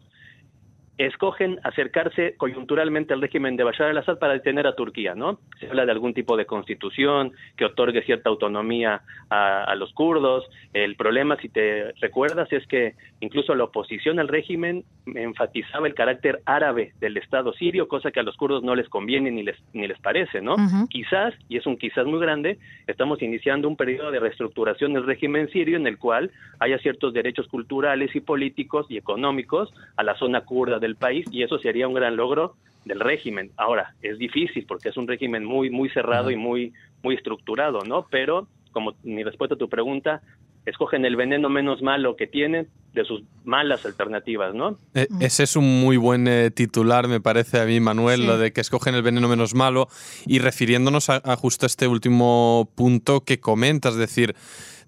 escogen 1.07 1.59
acercarse 1.63 2.35
coyunturalmente 2.37 3.15
al 3.15 3.21
régimen 3.21 3.57
de 3.57 3.65
Bashar 3.65 3.89
al-Assad 3.89 4.19
para 4.19 4.35
detener 4.35 4.67
a 4.67 4.75
Turquía, 4.75 5.15
¿no? 5.15 5.39
Se 5.59 5.67
habla 5.67 5.87
de 5.87 5.93
algún 5.93 6.15
tipo 6.15 6.37
de 6.37 6.47
constitución 6.47 7.33
que 7.57 7.65
otorgue 7.65 8.03
cierta 8.03 8.31
autonomía 8.31 9.03
a, 9.31 9.75
los 9.77 9.93
kurdos. 9.95 10.45
El 10.75 10.97
problema, 10.97 11.37
si 11.37 11.49
te 11.49 11.93
recuerdas, 12.01 12.53
es 12.53 12.67
que 12.67 12.95
incluso 13.21 13.55
la 13.55 13.65
oposición 13.65 14.19
al 14.19 14.29
régimen 14.29 14.85
enfatizaba 15.07 15.87
el 15.87 15.95
carácter 15.95 16.43
árabe 16.45 16.93
del 17.01 17.17
Estado 17.17 17.53
sirio, 17.55 17.89
cosa 17.89 18.11
que 18.11 18.21
a 18.21 18.23
los 18.23 18.37
kurdos 18.37 18.63
no 18.63 18.75
les 18.75 18.89
conviene 18.89 19.31
ni 19.31 19.43
les, 19.43 19.57
ni 19.73 19.89
les 19.89 19.99
parece, 20.01 20.41
¿no? 20.41 20.57
Quizás, 20.91 21.35
y 21.49 21.57
es 21.57 21.67
un 21.67 21.77
quizás 21.77 22.07
muy 22.07 22.21
grande, 22.21 22.59
estamos 22.87 23.23
iniciando 23.23 23.69
un 23.69 23.77
periodo 23.77 24.11
de 24.11 24.21
reestructuración 24.21 24.93
del 24.93 25.07
régimen 25.07 25.49
sirio 25.51 25.77
en 25.77 25.87
el 25.87 25.99
cual 25.99 26.31
haya 26.59 26.79
ciertos 26.79 27.13
derechos 27.13 27.49
culturales 27.49 28.15
y 28.15 28.21
políticos 28.21 28.87
y 28.89 28.97
económicos 28.97 29.73
a 29.97 30.03
la 30.03 30.17
zona 30.17 30.43
kurda 30.43 30.79
del 30.79 30.92
país 30.97 31.27
y 31.31 31.43
eso 31.43 31.59
sería 31.59 31.89
un 31.89 31.95
gran 31.95 32.17
logro 32.17 32.55
del 32.85 33.01
régimen. 33.01 33.51
Ahora, 33.57 33.95
es 34.03 34.19
difícil 34.19 34.67
porque 34.67 34.89
es 34.89 34.97
un 34.97 35.07
régimen 35.07 35.45
muy 35.45 35.71
muy 35.71 35.89
cerrado 35.91 36.31
y 36.31 36.37
muy 36.37 36.73
muy 37.03 37.15
estructurado, 37.15 37.81
¿no? 37.85 38.07
Pero 38.11 38.49
como 38.73 38.95
mi 39.03 39.23
respuesta 39.23 39.55
a 39.55 39.59
tu 39.59 39.69
pregunta, 39.69 40.23
escogen 40.67 41.05
el 41.05 41.17
veneno 41.17 41.49
menos 41.49 41.83
malo 41.83 42.17
que 42.17 42.27
tienen 42.27 42.69
de 42.95 43.05
sus 43.05 43.23
malas 43.45 43.85
alternativas, 43.87 44.55
¿no? 44.55 44.79
E, 44.95 45.09
ese 45.21 45.45
es 45.45 45.57
un 45.57 45.81
muy 45.81 45.97
buen 45.97 46.29
eh, 46.29 46.51
titular, 46.51 47.09
me 47.09 47.21
parece 47.21 47.61
a 47.61 47.65
mí, 47.65 47.81
Manuel, 47.81 48.27
lo 48.27 48.39
de 48.39 48.53
que 48.53 48.61
escogen 48.61 48.95
el 48.95 49.03
veneno 49.03 49.29
menos 49.29 49.55
malo. 49.55 49.89
Y 50.27 50.39
refiriéndonos 50.39 51.09
a, 51.09 51.23
a 51.25 51.37
justo 51.37 51.67
este 51.67 51.89
último 51.89 52.71
punto 52.75 53.23
que 53.25 53.41
comentas, 53.41 53.95
es 53.95 53.99
decir, 53.99 54.35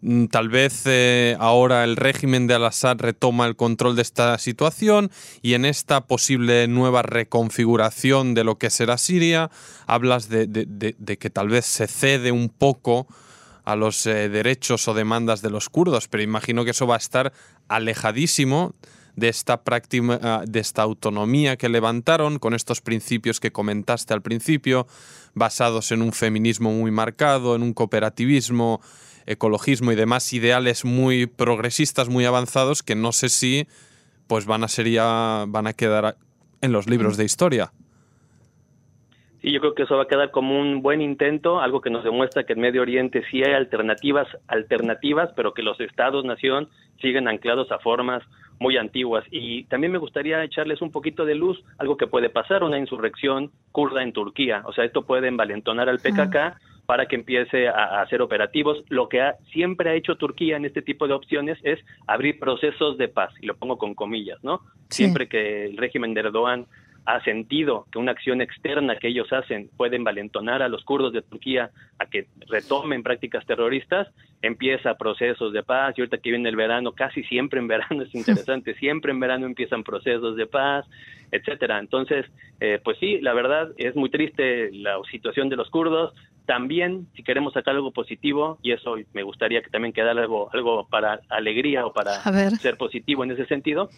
Mm, 0.07 0.27
tal 0.27 0.51
vez 0.51 0.83
eh, 0.85 1.35
ahora 1.41 1.83
el 1.83 1.97
régimen 1.97 2.47
de 2.47 2.53
Al-Assad 2.53 2.99
retoma 2.99 3.47
el 3.47 3.57
control 3.57 3.97
de 3.97 4.03
esta 4.03 4.37
situación 4.37 5.11
y 5.41 5.55
en 5.55 5.65
esta 5.65 6.03
posible 6.03 6.69
nueva 6.69 7.01
reconfiguración 7.01 8.35
de 8.35 8.45
lo 8.45 8.59
que 8.59 8.69
será 8.69 8.99
Siria, 8.99 9.51
hablas 9.87 10.29
de, 10.29 10.47
que 11.19 11.31
tal 11.31 11.49
vez 11.49 11.65
se 11.65 11.87
cede 11.87 12.33
un 12.33 12.51
poco 12.51 13.07
a 13.65 13.77
los 13.77 14.05
eh, 14.05 14.29
derechos 14.29 14.89
o 14.89 14.93
demandas 14.93 15.41
de 15.41 15.49
los 15.49 15.71
kurdos, 15.71 16.07
pero 16.07 16.23
imagino 16.23 16.67
que 16.67 16.73
eso 16.73 16.87
va 16.87 16.97
a 16.97 16.99
estar 16.99 17.33
alejadísimo 17.69 18.75
de 19.17 19.29
esta 19.29 19.63
práctica, 19.63 20.43
de 20.47 20.61
esta 20.61 20.83
autonomía 20.83 21.57
que 21.57 21.69
levantaron 21.69 22.39
con 22.39 22.55
estos 22.55 22.81
principios 22.81 23.39
que 23.39 23.53
comentaste 23.53 24.13
al 24.13 24.23
principio, 24.23 24.87
basados 25.35 25.93
en 25.93 26.03
un 26.03 26.13
feminismo 26.13 26.73
muy 26.73 26.91
marcado, 26.91 27.55
en 27.55 27.63
un 27.63 27.73
cooperativismo 27.73 28.81
ecologismo 29.27 29.93
y 29.93 29.95
demás 29.95 30.33
ideales 30.33 30.85
muy 30.85 31.27
progresistas, 31.27 32.09
muy 32.09 32.25
avanzados, 32.25 32.83
que 32.83 32.95
no 32.95 33.13
sé 33.13 33.29
si 33.29 33.67
pues 34.27 34.47
van 34.47 34.65
a 34.65 34.69
ser 34.69 34.87
van 34.97 35.67
a 35.67 35.73
quedar 35.73 36.17
en 36.61 36.73
los 36.73 36.89
libros 36.89 37.17
de 37.17 37.25
historia. 37.25 37.73
Sí, 39.45 39.53
yo 39.53 39.61
creo 39.61 39.75
que 39.75 39.83
eso 39.83 39.99
va 39.99 40.05
a 40.05 40.09
quedar 40.09 40.31
como 40.31 40.59
un 40.59 40.81
buen 40.81 41.03
intento, 41.03 41.61
algo 41.61 41.83
que 41.83 41.91
nos 41.91 42.03
demuestra 42.03 42.45
que 42.45 42.55
en 42.55 42.61
Medio 42.61 42.81
Oriente 42.81 43.23
sí 43.31 43.43
hay 43.43 43.53
alternativas, 43.53 44.27
alternativas, 44.49 45.35
pero 45.37 45.53
que 45.53 45.63
los 45.63 45.79
estados-nación 45.81 46.71
siguen 47.03 47.29
anclados 47.29 47.71
a 47.71 47.79
formas 47.79 48.23
muy 48.59 48.79
antiguas. 48.79 49.23
Y 49.31 49.65
también 49.65 49.93
me 49.93 49.99
gustaría 49.99 50.43
echarles 50.43 50.81
un 50.81 50.91
poquito 50.91 51.27
de 51.27 51.35
luz, 51.35 51.63
algo 51.77 51.99
que 51.99 52.07
puede 52.07 52.31
pasar, 52.31 52.65
una 52.65 52.79
insurrección 52.79 53.51
kurda 53.71 54.03
en 54.03 54.15
Turquía. 54.15 54.63
O 54.65 54.73
sea, 54.73 54.87
esto 54.87 55.03
puede 55.03 55.29
envalentonar 55.29 55.91
al 55.91 55.99
PKK 55.99 56.57
para 56.87 57.05
que 57.05 57.17
empiece 57.17 57.69
a, 57.69 58.01
hacer 58.01 58.23
operativos. 58.23 58.83
Lo 58.89 59.11
que 59.11 59.21
siempre 59.53 59.91
ha 59.91 59.95
hecho 59.95 60.17
Turquía 60.17 60.57
en 60.57 60.65
este 60.65 60.81
tipo 60.81 61.07
de 61.07 61.13
opciones 61.13 61.59
es 61.65 61.79
abrir 62.07 62.39
procesos 62.39 62.97
de 62.97 63.09
paz, 63.09 63.35
y 63.43 63.45
lo 63.47 63.57
pongo 63.57 63.77
con 63.77 63.95
comillas, 63.95 64.43
¿no? 64.43 64.63
Siempre 64.89 65.29
que 65.29 65.67
el 65.67 65.77
régimen 65.77 66.15
de 66.15 66.21
Erdogan 66.21 66.65
ha 67.07 67.23
sentido 67.23 67.87
que 67.93 67.99
una 67.99 68.13
acción 68.13 68.41
externa 68.41 68.97
que 68.97 69.09
ellos 69.09 69.33
hacen 69.33 69.69
puede 69.77 69.97
envalentonar 69.97 70.63
a 70.63 70.69
los 70.69 70.85
kurdos 70.85 71.13
de 71.13 71.23
Turquía 71.23 71.71
a 71.99 72.07
que 72.07 72.27
retomen 72.49 73.03
prácticas 73.03 73.45
terroristas, 73.47 74.09
empieza 74.41 74.95
procesos 74.95 75.53
de 75.53 75.63
paz 75.63 75.95
y 75.97 76.01
ahorita 76.01 76.19
que 76.19 76.31
viene 76.31 76.49
el 76.49 76.57
verano, 76.57 76.93
casi 76.93 77.23
siempre 77.25 77.61
en 77.61 77.69
verano 77.69 78.03
es 78.05 78.15
interesante, 78.15 78.75
siempre 78.79 79.13
en 79.13 79.21
verano 79.21 79.47
empiezan 79.47 79.85
procesos 79.85 80.37
de 80.37 80.47
paz, 80.47 80.87
etcétera. 81.31 81.79
Entonces, 81.79 82.27
eh, 82.61 82.81
pues 82.83 82.99
sí, 82.99 83.21
la 83.21 83.35
verdad 83.35 83.71
es 83.77 83.95
muy 83.97 84.09
triste 84.09 84.71
la 84.73 84.97
situación 85.11 85.49
de 85.49 85.57
los 85.57 85.69
kurdos. 85.71 86.15
También, 86.47 87.07
si 87.17 87.23
queremos 87.23 87.55
sacar 87.55 87.75
algo 87.75 87.91
positivo, 87.91 88.59
y 88.63 88.73
eso 88.73 88.97
me 89.15 89.23
gustaría 89.23 89.63
que 89.63 89.71
también 89.71 89.95
quedara 89.95 90.21
algo, 90.21 90.51
algo 90.53 90.87
para 90.89 91.21
alegría 91.31 91.87
o 91.87 91.93
para 91.93 92.21
ser 92.59 92.77
positivo 92.77 93.25
en 93.25 93.31
ese 93.31 93.47
sentido, 93.47 93.89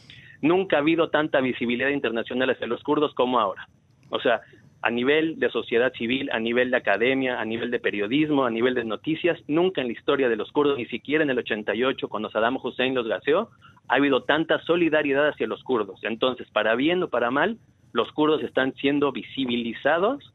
nunca 0.43 0.77
ha 0.77 0.81
habido 0.81 1.11
tanta 1.11 1.41
visibilidad 1.41 1.91
internacional 1.91 2.51
hacia 2.51 2.67
los 2.67 2.83
kurdos 2.83 3.15
como 3.15 3.39
ahora. 3.39 3.69
O 4.11 4.21
sea, 4.21 4.43
a 4.83 4.91
nivel 4.91 5.39
de 5.39 5.51
sociedad 5.51 5.93
civil, 5.95 6.31
a 6.33 6.39
nivel 6.39 6.71
de 6.71 6.77
academia, 6.77 7.41
a 7.41 7.45
nivel 7.45 7.71
de 7.71 7.81
periodismo, 7.81 8.45
a 8.45 8.51
nivel 8.51 8.75
de 8.75 8.85
noticias, 8.85 9.39
nunca 9.49 9.81
en 9.81 9.89
la 9.89 9.95
historia 9.95 10.29
de 10.29 10.37
los 10.37 10.53
kurdos, 10.53 10.79
ni 10.79 10.87
siquiera 10.87 11.25
en 11.25 11.31
el 11.31 11.39
88, 11.39 12.09
cuando 12.09 12.31
Saddam 12.31 12.59
Hussein 12.63 12.95
los 12.95 13.09
gaseó, 13.09 13.51
ha 13.89 13.95
habido 13.97 14.23
tanta 14.23 14.61
solidaridad 14.63 15.29
hacia 15.29 15.47
los 15.47 15.63
kurdos. 15.65 15.99
Entonces, 16.05 16.49
para 16.51 16.75
bien 16.75 17.03
o 17.03 17.09
para 17.09 17.31
mal, 17.31 17.59
los 17.93 18.13
kurdos 18.13 18.43
están 18.43 18.75
siendo 18.75 19.11
visibilizados 19.11 20.33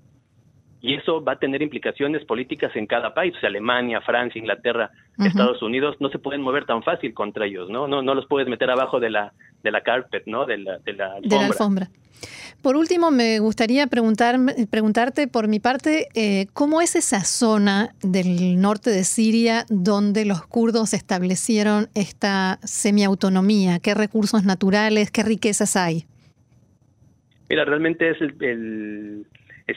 y 0.82 0.96
eso 0.96 1.24
va 1.24 1.34
a 1.34 1.40
tener 1.40 1.62
implicaciones 1.62 2.26
políticas 2.26 2.76
en 2.76 2.88
cada 2.88 3.14
país, 3.14 3.36
o 3.38 3.40
sea, 3.40 3.50
Alemania, 3.50 4.02
Francia, 4.02 4.40
Inglaterra, 4.40 4.90
Estados 5.20 5.62
Unidos, 5.62 5.96
no 6.00 6.10
se 6.10 6.18
pueden 6.18 6.42
mover 6.42 6.66
tan 6.66 6.82
fácil 6.82 7.14
contra 7.14 7.46
ellos, 7.46 7.70
¿no? 7.70 7.88
No, 7.88 8.02
no 8.02 8.16
los 8.16 8.26
puedes 8.26 8.50
meter 8.50 8.72
abajo 8.72 9.00
de 9.00 9.12
la, 9.12 9.34
de 9.64 9.72
la 9.72 9.82
carpet, 9.82 10.24
¿no? 10.26 10.46
De 10.46 10.58
la, 10.58 10.80
de 10.80 10.94
la 10.94 11.16
alfombra. 11.46 11.88
Por 12.64 12.76
último, 12.76 13.12
me 13.12 13.40
gustaría 13.40 13.88
preguntar, 13.88 14.38
preguntarte 14.70 15.28
por 15.28 15.48
mi 15.48 15.60
parte, 15.60 16.08
eh, 16.14 16.48
¿cómo 16.54 16.82
es 16.82 16.96
esa 16.96 17.24
zona 17.24 17.94
del 18.02 18.60
norte 18.60 18.90
de 18.92 19.04
Siria 19.04 19.66
donde 19.70 20.26
los 20.26 20.46
kurdos 20.46 20.94
establecieron 20.94 21.90
esta 21.96 22.60
semiautonomía? 22.64 23.80
¿Qué 23.80 23.94
recursos 23.94 24.46
naturales, 24.46 25.12
qué 25.12 25.24
riquezas 25.24 25.76
hay? 25.76 26.06
Mira, 27.50 27.66
realmente 27.66 28.12
es 28.12 28.22
el 28.22 29.26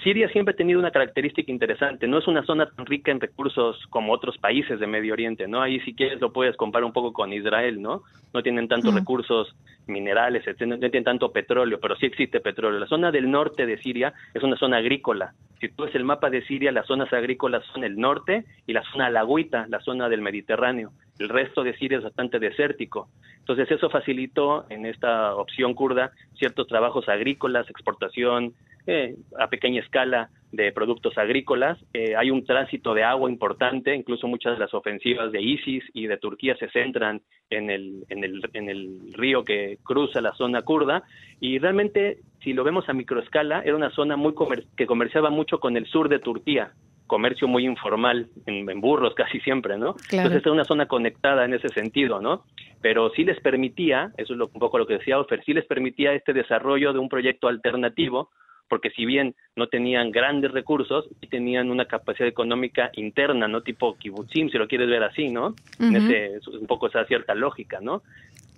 Siria 0.02 0.28
siempre 0.28 0.54
ha 0.54 0.56
tenido 0.56 0.80
una 0.80 0.90
característica 0.90 1.50
interesante, 1.50 2.06
no 2.06 2.18
es 2.18 2.26
una 2.26 2.44
zona 2.44 2.66
tan 2.66 2.86
rica 2.86 3.10
en 3.10 3.20
recursos 3.20 3.78
como 3.90 4.12
otros 4.12 4.36
países 4.38 4.80
de 4.80 4.86
Medio 4.86 5.12
Oriente, 5.12 5.46
¿no? 5.46 5.62
Ahí 5.62 5.80
si 5.80 5.94
quieres 5.94 6.20
lo 6.20 6.32
puedes 6.32 6.56
comparar 6.56 6.84
un 6.84 6.92
poco 6.92 7.12
con 7.12 7.32
Israel, 7.32 7.80
¿no? 7.80 8.02
No 8.32 8.42
tienen 8.42 8.68
tantos 8.68 8.94
recursos 8.94 9.54
minerales, 9.86 10.44
no 10.66 10.78
tienen 10.78 11.04
tanto 11.04 11.30
petróleo, 11.30 11.78
pero 11.80 11.96
sí 11.96 12.06
existe 12.06 12.40
petróleo. 12.40 12.80
La 12.80 12.86
zona 12.86 13.10
del 13.12 13.30
norte 13.30 13.66
de 13.66 13.78
Siria 13.78 14.12
es 14.32 14.42
una 14.42 14.56
zona 14.56 14.78
agrícola. 14.78 15.34
Si 15.60 15.68
tú 15.68 15.84
ves 15.84 15.94
el 15.94 16.04
mapa 16.04 16.30
de 16.30 16.42
Siria, 16.42 16.72
las 16.72 16.86
zonas 16.86 17.12
agrícolas 17.12 17.64
son 17.72 17.84
el 17.84 17.96
norte 17.96 18.44
y 18.66 18.72
la 18.72 18.82
zona 18.90 19.10
lagüita, 19.10 19.66
la 19.68 19.80
zona 19.80 20.08
del 20.08 20.20
Mediterráneo. 20.20 20.92
El 21.18 21.28
resto 21.28 21.62
de 21.62 21.76
Siria 21.76 21.98
es 21.98 22.04
bastante 22.04 22.38
desértico. 22.38 23.08
Entonces 23.38 23.70
eso 23.70 23.90
facilitó 23.90 24.66
en 24.70 24.86
esta 24.86 25.34
opción 25.36 25.74
kurda 25.74 26.12
ciertos 26.34 26.66
trabajos 26.66 27.08
agrícolas, 27.08 27.68
exportación, 27.68 28.54
eh, 28.86 29.16
a 29.38 29.48
pequeña 29.48 29.80
escala 29.80 30.30
de 30.52 30.72
productos 30.72 31.16
agrícolas. 31.18 31.78
Eh, 31.92 32.14
hay 32.16 32.30
un 32.30 32.44
tránsito 32.44 32.94
de 32.94 33.02
agua 33.02 33.30
importante, 33.30 33.94
incluso 33.94 34.28
muchas 34.28 34.54
de 34.54 34.60
las 34.60 34.74
ofensivas 34.74 35.32
de 35.32 35.42
ISIS 35.42 35.84
y 35.92 36.06
de 36.06 36.16
Turquía 36.16 36.56
se 36.56 36.68
centran 36.70 37.22
en 37.50 37.70
el, 37.70 38.04
en 38.08 38.24
el, 38.24 38.40
en 38.52 38.68
el 38.68 39.12
río 39.12 39.44
que 39.44 39.78
cruza 39.82 40.20
la 40.20 40.34
zona 40.34 40.62
kurda. 40.62 41.02
Y 41.40 41.58
realmente, 41.58 42.18
si 42.42 42.52
lo 42.52 42.62
vemos 42.62 42.88
a 42.88 42.92
microescala, 42.92 43.62
era 43.62 43.74
una 43.74 43.90
zona 43.90 44.16
muy 44.16 44.34
que 44.76 44.86
comerciaba 44.86 45.30
mucho 45.30 45.58
con 45.58 45.76
el 45.76 45.86
sur 45.86 46.08
de 46.08 46.18
Turquía 46.18 46.72
comercio 47.06 47.46
muy 47.46 47.66
informal, 47.66 48.28
en, 48.46 48.80
burros 48.80 49.14
casi 49.14 49.38
siempre, 49.40 49.76
¿no? 49.76 49.94
Entonces 50.10 50.40
es 50.40 50.46
una 50.46 50.64
zona 50.64 50.86
conectada 50.86 51.44
en 51.44 51.54
ese 51.54 51.68
sentido, 51.68 52.20
¿no? 52.20 52.44
Pero 52.80 53.10
sí 53.10 53.24
les 53.24 53.38
permitía, 53.40 54.10
eso 54.16 54.32
es 54.32 54.38
lo, 54.38 54.46
un 54.52 54.60
poco 54.60 54.78
lo 54.78 54.86
que 54.86 54.94
decía 54.94 55.18
Ofer, 55.18 55.42
sí 55.44 55.52
les 55.52 55.66
permitía 55.66 56.12
este 56.12 56.32
desarrollo 56.32 56.92
de 56.92 56.98
un 56.98 57.08
proyecto 57.08 57.48
alternativo 57.48 58.30
porque 58.68 58.90
si 58.90 59.04
bien 59.04 59.35
no 59.56 59.68
tenían 59.68 60.11
grandes 60.11 60.52
recursos, 60.52 61.06
sí 61.21 61.26
tenían 61.26 61.71
una 61.71 61.87
capacidad 61.87 62.28
económica 62.28 62.90
interna, 62.94 63.49
¿no? 63.49 63.62
Tipo 63.62 63.97
kibutzim, 63.97 64.49
si 64.50 64.59
lo 64.59 64.68
quieres 64.68 64.88
ver 64.88 65.02
así, 65.02 65.28
¿no? 65.28 65.54
en 65.78 65.97
ese, 65.97 66.37
es 66.37 66.47
un 66.49 66.66
poco 66.66 66.88
esa 66.88 67.04
cierta 67.04 67.35
lógica, 67.35 67.80
¿no? 67.80 68.02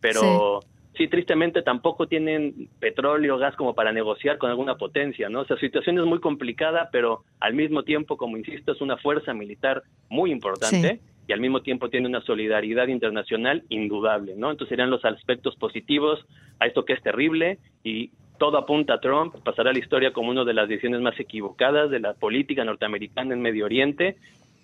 Pero 0.00 0.60
sí. 0.94 1.08
tristemente 1.08 1.62
tampoco 1.62 2.06
tienen 2.06 2.68
petróleo, 2.78 3.38
gas 3.38 3.56
como 3.56 3.74
para 3.74 3.92
negociar 3.92 4.38
con 4.38 4.50
alguna 4.50 4.76
potencia, 4.76 5.28
¿no? 5.28 5.40
O 5.40 5.44
sea, 5.44 5.56
la 5.56 5.60
situación 5.60 5.98
es 5.98 6.04
muy 6.04 6.20
complicada, 6.20 6.88
pero 6.92 7.24
al 7.40 7.54
mismo 7.54 7.82
tiempo, 7.82 8.16
como 8.16 8.36
insisto, 8.36 8.72
es 8.72 8.80
una 8.80 8.96
fuerza 8.96 9.34
militar 9.34 9.82
muy 10.08 10.30
importante. 10.30 11.00
y 11.28 11.32
al 11.32 11.40
mismo 11.40 11.60
tiempo 11.60 11.90
tiene 11.90 12.06
una 12.06 12.20
solidaridad 12.20 12.86
internacional 12.86 13.64
indudable, 13.68 14.36
¿no? 14.36 14.52
Entonces 14.52 14.68
serían 14.68 14.90
los 14.90 15.04
aspectos 15.04 15.56
positivos 15.56 16.24
a 16.60 16.66
esto 16.66 16.84
que 16.84 16.92
es 16.92 17.02
terrible 17.02 17.58
y 17.82 18.12
todo 18.38 18.58
apunta 18.58 18.94
a 18.94 19.00
Trump, 19.00 19.34
pasará 19.44 19.70
a 19.70 19.72
la 19.72 19.78
historia 19.78 20.12
como 20.12 20.30
una 20.30 20.44
de 20.44 20.54
las 20.54 20.68
decisiones 20.68 21.00
más 21.00 21.18
equivocadas 21.18 21.90
de 21.90 22.00
la 22.00 22.14
política 22.14 22.64
norteamericana 22.64 23.34
en 23.34 23.42
Medio 23.42 23.64
Oriente. 23.64 24.16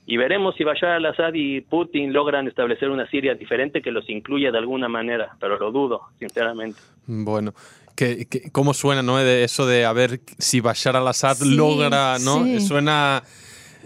Y 0.05 0.17
veremos 0.17 0.57
si 0.57 0.64
Bashar 0.64 0.91
al-Assad 0.91 1.35
y 1.35 1.61
Putin 1.61 2.12
logran 2.12 2.49
establecer 2.49 2.91
una 2.91 3.09
Siria 3.09 3.35
diferente 3.35 3.83
que 3.83 3.93
los 3.93 4.09
incluya 4.11 4.50
de 4.50 4.59
alguna 4.59 4.88
manera, 4.88 5.37
pero 5.38 5.59
lo 5.59 5.71
dudo, 5.71 6.02
sinceramente. 6.19 6.81
Bueno, 7.07 7.55
que, 7.95 8.26
¿cómo 8.50 8.75
suena 8.75 9.02
no? 9.02 9.19
de 9.19 9.45
eso 9.45 9.67
de 9.67 9.85
a 9.85 9.93
ver 9.93 10.21
si 10.39 10.61
Bashar 10.61 10.97
al-Assad 10.97 11.41
logra, 11.43 12.19
¿no? 12.19 12.45
Suena... 12.61 13.23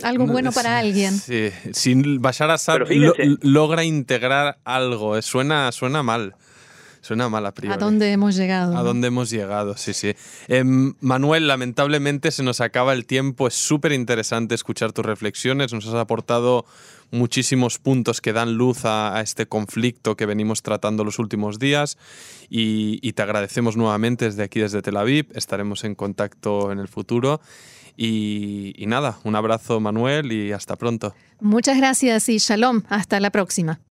Algo 0.03 0.27
bueno 0.27 0.53
para 0.53 0.79
alguien. 0.79 1.13
Sí, 1.13 1.51
si 1.73 1.95
Bashar 2.19 2.49
al-Assad 2.49 2.81
logra 3.43 3.85
integrar 3.85 4.59
algo, 4.65 5.21
suena, 5.21 5.71
suena 5.73 6.03
mal. 6.03 6.35
Suena 7.07 7.29
mal 7.29 7.47
a 7.47 7.55
priori. 7.55 7.73
¿A 7.73 7.79
dónde 7.79 8.11
hemos 8.11 8.35
llegado? 8.35 8.77
A 8.77 8.83
dónde 8.83 9.07
hemos 9.07 9.31
llegado, 9.31 9.77
sí, 9.77 9.93
sí. 9.95 10.17
Em, 10.49 10.95
Manuel, 11.01 11.47
lamentablemente 11.47 12.33
se 12.33 12.43
nos 12.43 12.61
acaba 12.61 12.95
el 12.95 13.07
tiempo. 13.07 13.47
Es 13.47 13.55
súper 13.55 13.93
interesante 13.93 14.57
escuchar 14.57 14.93
tus 14.93 15.07
reflexiones. 15.07 15.73
Nos 15.73 15.87
has 15.87 15.95
aportado 15.95 16.67
muchísimos 17.13 17.79
puntos 17.79 18.21
que 18.21 18.33
dan 18.33 18.55
luz 18.55 18.85
a, 18.87 19.21
este 19.21 19.47
conflicto 19.47 20.17
que 20.17 20.27
venimos 20.27 20.63
tratando 20.63 21.05
los 21.05 21.21
últimos 21.21 21.61
días 21.61 21.97
y, 22.51 23.13
te 23.13 23.23
agradecemos 23.23 23.77
nuevamente 23.77 24.25
desde 24.25 24.43
aquí, 24.43 24.59
desde 24.59 24.83
Tel 24.83 24.97
Aviv. 24.97 25.29
Estaremos 25.37 25.85
en 25.85 25.95
contacto 25.95 26.73
en 26.73 26.81
el 26.81 26.89
futuro. 26.89 27.41
y 27.97 28.85
nada, 28.89 29.21
un 29.23 29.37
abrazo 29.37 29.79
Manuel 29.79 30.33
y 30.33 30.51
hasta 30.51 30.75
pronto. 30.75 31.15
Muchas 31.39 31.77
gracias 31.77 32.29
y 32.29 32.39
shalom. 32.39 32.83
Hasta 32.89 33.21
la 33.21 33.31
próxima. 33.31 33.79